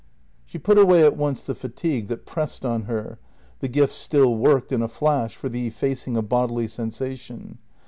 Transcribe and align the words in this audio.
She 0.47 0.57
put 0.57 0.79
away 0.79 1.03
at 1.05 1.15
once 1.15 1.43
the 1.43 1.53
fatigue 1.53 2.07
that 2.07 2.25
pressed 2.25 2.65
on 2.65 2.85
her 2.85 3.19
(the 3.59 3.67
gift 3.67 3.93
still 3.93 4.35
"worked" 4.35 4.71
in 4.71 4.81
a 4.81 4.87
flash 4.87 5.35
for 5.35 5.47
the 5.47 5.67
effacing 5.67 6.17
of 6.17 6.27
bodily 6.27 6.67
sensation). 6.67 7.59